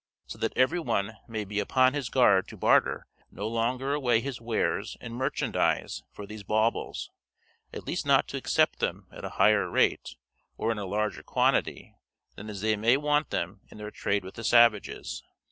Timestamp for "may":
1.27-1.45, 12.75-12.97